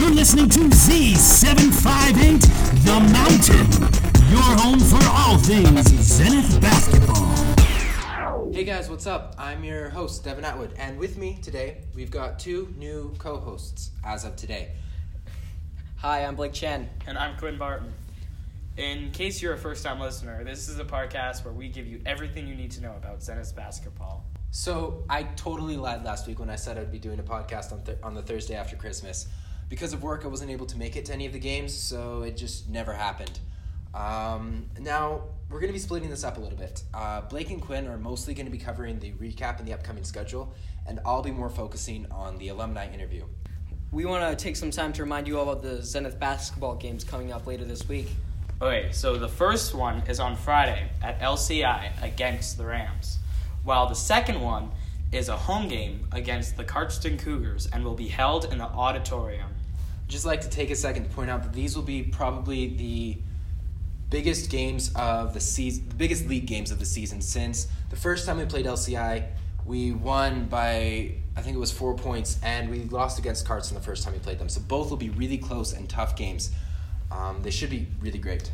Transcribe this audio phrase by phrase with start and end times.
[0.00, 2.40] You're listening to Z758
[2.86, 3.66] The Mountain,
[4.32, 8.50] your home for all things Zenith basketball.
[8.50, 9.34] Hey guys, what's up?
[9.36, 13.90] I'm your host, Devin Atwood, and with me today, we've got two new co hosts
[14.02, 14.70] as of today.
[15.96, 16.88] Hi, I'm Blake Chen.
[17.06, 17.92] And I'm Quinn Barton.
[18.78, 22.00] In case you're a first time listener, this is a podcast where we give you
[22.06, 24.24] everything you need to know about Zenith basketball.
[24.50, 27.82] So, I totally lied last week when I said I'd be doing a podcast on,
[27.82, 29.26] th- on the Thursday after Christmas.
[29.70, 32.22] Because of work, I wasn't able to make it to any of the games, so
[32.22, 33.38] it just never happened.
[33.94, 36.82] Um, now, we're going to be splitting this up a little bit.
[36.92, 40.02] Uh, Blake and Quinn are mostly going to be covering the recap and the upcoming
[40.02, 40.52] schedule,
[40.88, 43.24] and I'll be more focusing on the alumni interview.
[43.92, 47.04] We want to take some time to remind you all about the Zenith basketball games
[47.04, 48.08] coming up later this week.
[48.60, 53.18] Okay, so the first one is on Friday at LCI against the Rams,
[53.62, 54.72] while the second one
[55.12, 59.50] is a home game against the Cardston Cougars and will be held in the auditorium.
[60.10, 63.18] Just like to take a second to point out that these will be probably the
[64.10, 68.26] biggest games of the season, the biggest league games of the season since the first
[68.26, 69.24] time we played LCI,
[69.64, 73.82] we won by I think it was four points, and we lost against Carson the
[73.82, 74.48] first time we played them.
[74.48, 76.50] So both will be really close and tough games.
[77.10, 78.52] Um, they should be really great.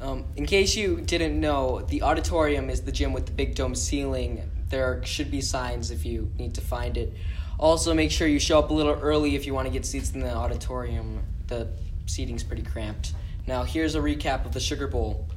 [0.00, 3.74] Um, in case you didn't know, the auditorium is the gym with the big dome
[3.74, 4.48] ceiling.
[4.68, 7.12] There should be signs if you need to find it.
[7.62, 10.10] Also, make sure you show up a little early if you want to get seats
[10.10, 11.22] in the auditorium.
[11.46, 11.68] The
[12.06, 13.14] seating's pretty cramped.
[13.46, 15.28] Now, here's a recap of the Sugar Bowl.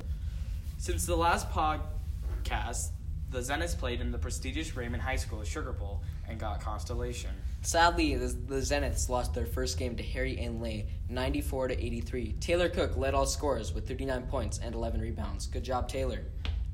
[0.80, 2.88] Since the last podcast,
[3.30, 7.30] the Zeniths played in the prestigious Raymond High School Sugar Bowl and got Constellation.
[7.62, 12.38] Sadly, the, the Zeniths lost their first game to Harry Ainlay, 94 to 83.
[12.40, 15.46] Taylor Cook led all scorers with 39 points and 11 rebounds.
[15.46, 16.22] Good job, Taylor.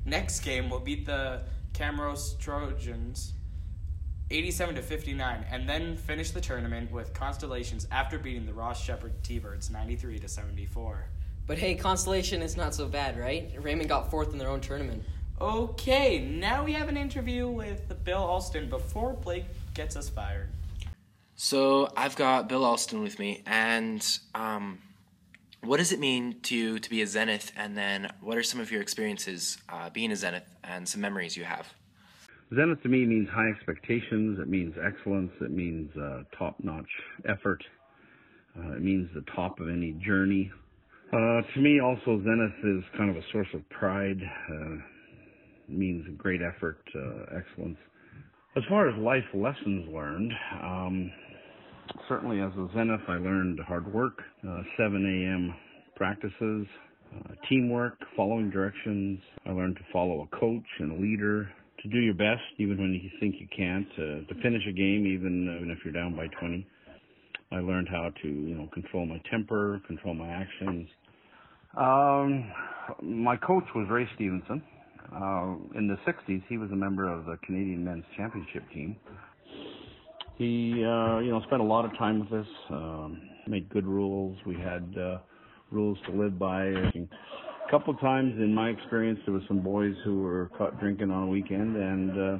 [0.06, 1.42] Next game will beat the
[1.74, 3.34] Camrose Trojans
[4.32, 9.12] 87 to 59 and then finish the tournament with Constellations after beating the Ross Sheppard
[9.22, 11.04] T-Birds 93 to 74.
[11.46, 13.52] But hey, Constellation is not so bad, right?
[13.58, 15.04] Raymond got fourth in their own tournament.
[15.40, 20.48] Okay, now we have an interview with Bill Alston before Blake gets us fired.
[21.34, 24.78] So I've got Bill Alston with me, and um,
[25.62, 27.52] what does it mean to you to be a Zenith?
[27.56, 31.36] And then what are some of your experiences uh, being a Zenith and some memories
[31.36, 31.72] you have?
[32.54, 34.38] Zenith to me means high expectations.
[34.40, 35.32] It means excellence.
[35.40, 36.88] It means uh, top-notch
[37.28, 37.62] effort.
[38.58, 40.50] Uh, it means the top of any journey.
[41.12, 44.20] Uh, to me, also Zenith is kind of a source of pride.
[44.50, 44.74] Uh,
[45.68, 47.78] it means great effort, uh, excellence.
[48.56, 50.32] As far as life lessons learned,
[50.62, 51.10] um,
[52.08, 55.54] certainly as a Zenith, I learned hard work, uh, 7 a.m.
[55.96, 56.66] practices,
[57.48, 59.20] teamwork, following directions.
[59.46, 61.50] I learned to follow a coach and a leader,
[61.82, 65.06] to do your best even when you think you can't, uh, to finish a game
[65.06, 66.66] even, even if you're down by 20.
[67.50, 70.88] I learned how to, you know, control my temper, control my actions.
[71.76, 72.50] Um,
[73.02, 74.62] my coach was Ray Stevenson.
[75.14, 78.96] Uh, in the 60s, he was a member of the Canadian Men's Championship team.
[80.38, 84.38] He, uh, you know, spent a lot of time with us, um, made good rules.
[84.46, 85.18] We had uh,
[85.70, 86.72] rules to live by.
[87.72, 91.26] Couple times in my experience, there were some boys who were caught drinking on a
[91.26, 92.38] weekend, and uh,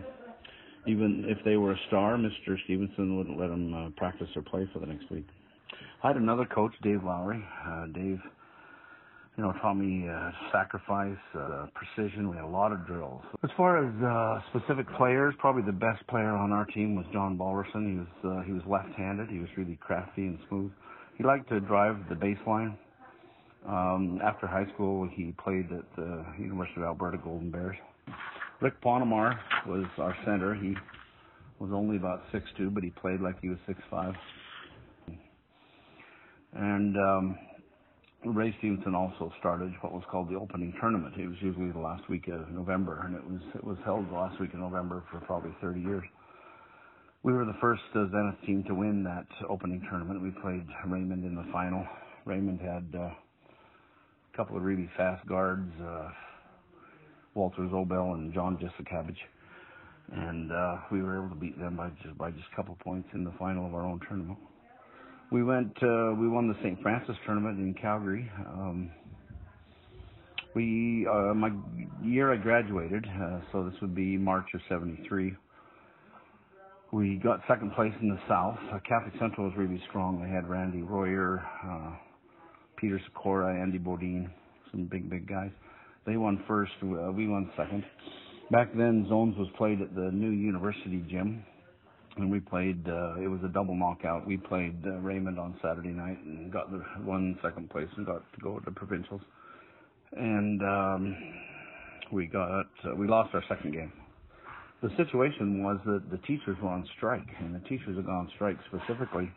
[0.86, 2.62] even if they were a star, Mr.
[2.64, 5.26] Stevenson wouldn't let them uh, practice or play for the next week.
[6.04, 7.42] I had another coach, Dave Lowry.
[7.66, 8.20] Uh, Dave,
[9.38, 12.28] you know, taught me uh, sacrifice, uh, precision.
[12.28, 13.22] We had a lot of drills.
[13.42, 17.38] As far as uh, specific players, probably the best player on our team was John
[17.38, 17.90] Balverson.
[17.90, 19.30] He was uh, he was left-handed.
[19.30, 20.72] He was really crafty and smooth.
[21.16, 22.76] He liked to drive the baseline.
[23.66, 27.76] Um, after high school, he played at the University of Alberta Golden Bears.
[28.60, 30.54] Rick Ponemar was our center.
[30.54, 30.74] He
[31.58, 34.14] was only about six two, but he played like he was six five.
[36.54, 37.38] And um,
[38.24, 41.14] Ray Stevenson also started what was called the opening tournament.
[41.16, 44.14] It was usually the last week of November, and it was it was held the
[44.14, 46.04] last week of November for probably 30 years.
[47.22, 50.20] We were the first uh, Zenith team to win that opening tournament.
[50.20, 51.86] We played Raymond in the final.
[52.24, 53.10] Raymond had uh,
[54.32, 56.08] a couple of really fast guards, uh,
[57.34, 59.16] Walter Zobel and John Jessicavage,
[60.12, 63.08] and uh, we were able to beat them by just by just a couple points
[63.14, 64.38] in the final of our own tournament.
[65.30, 66.80] We went, uh, we won the St.
[66.82, 68.30] Francis tournament in Calgary.
[68.46, 68.90] Um,
[70.54, 71.50] we, uh, my
[72.02, 75.34] year I graduated, uh, so this would be March of 73.
[76.92, 78.58] We got second place in the South.
[78.70, 80.20] Uh, Catholic Central was really strong.
[80.22, 81.96] They had Randy Royer, uh,
[82.82, 84.28] Peter Sikora, Andy Bodine,
[84.72, 85.52] some big, big guys.
[86.04, 86.72] They won first.
[86.82, 87.84] Uh, we won second.
[88.50, 91.44] Back then, zones was played at the new university gym.
[92.16, 92.84] and we played.
[92.88, 94.26] Uh, it was a double knockout.
[94.26, 98.20] We played uh, Raymond on Saturday night and got the won second place and got
[98.34, 99.22] to go to provincials.
[100.16, 101.16] And um,
[102.10, 103.92] we got uh, we lost our second game.
[104.82, 108.30] The situation was that the teachers were on strike, and the teachers had gone on
[108.34, 109.30] strike specifically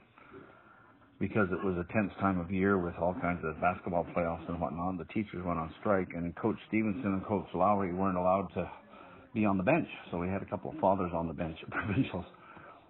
[1.19, 4.59] because it was a tense time of year with all kinds of basketball playoffs and
[4.59, 4.97] whatnot.
[4.97, 8.69] The teachers went on strike, and Coach Stevenson and Coach Lowry weren't allowed to
[9.33, 9.87] be on the bench.
[10.11, 12.25] So we had a couple of fathers on the bench at provincials.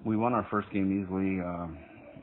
[0.04, 1.39] We won our first game easily.
[1.39, 1.77] Um,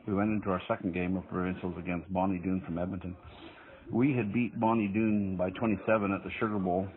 [0.07, 3.17] we went into our second game of provincials against Bonnie Doon from Edmonton.
[3.91, 6.89] We had beat Bonnie Doon by 27 at the Sugar Bowl,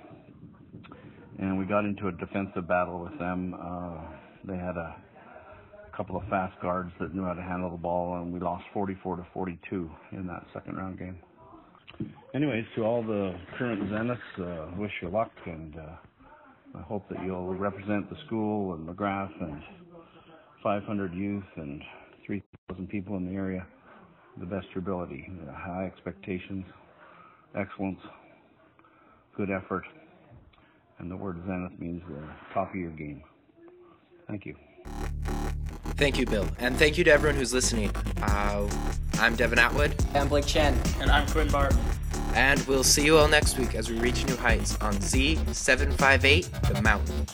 [1.38, 3.54] and we got into a defensive battle with them.
[3.54, 4.01] Uh,
[4.46, 4.96] they had a
[5.95, 9.18] couple of fast guards that knew how to handle the ball, and we lost 44
[9.18, 11.18] to 42 in that second round game.
[12.33, 17.24] Anyways, to all the current Zeniths, uh, wish you luck, and uh, I hope that
[17.24, 19.62] you'll represent the school and Magrath and
[20.62, 21.81] 500 youth and
[22.25, 23.65] 3,000 people in the area
[24.39, 25.30] the best your ability.
[25.48, 26.65] Uh, high expectations,
[27.57, 28.00] excellence,
[29.38, 29.86] good effort,
[31.00, 32.21] and the word zenith means the
[32.53, 33.24] top of your game.
[34.27, 34.56] Thank you.
[35.97, 36.47] Thank you, Bill.
[36.59, 37.92] And thank you to everyone who's listening.
[38.21, 38.69] Uh,
[39.13, 39.95] I'm Devin Atwood.
[40.13, 40.77] I'm Blake Chen.
[41.00, 41.80] And I'm Quinn Barton.
[42.33, 46.81] And we'll see you all next week as we reach new heights on Z758 The
[46.81, 47.25] Mountain.